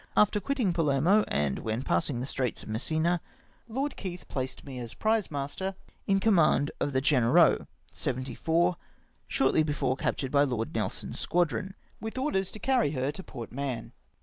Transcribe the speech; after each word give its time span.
After 0.17 0.39
quitting 0.39 0.73
Pa 0.73 0.81
lermo, 0.81 1.23
and 1.27 1.59
when 1.59 1.83
passing 1.83 2.19
the 2.19 2.25
Straits 2.25 2.63
of 2.63 2.69
Messina, 2.69 3.21
Lord 3.67 3.95
Keith 3.95 4.27
placed 4.27 4.65
me 4.65 4.79
as 4.79 4.95
prize 4.95 5.29
master 5.29 5.75
in 6.07 6.19
command 6.19 6.71
of 6.79 6.91
the 6.91 7.01
Genereux, 7.01 7.67
74— 7.93 8.77
shortly 9.27 9.61
before 9.61 9.95
captured 9.95 10.31
by 10.31 10.41
Lord 10.43 10.73
Nelson's 10.73 11.19
squadron— 11.19 11.75
with 12.01 12.17
orders 12.17 12.49
to 12.49 12.57
carry 12.57 12.89
her 12.93 13.11
to 13.11 13.21
Port 13.21 13.51
Mahon. 13.51 13.91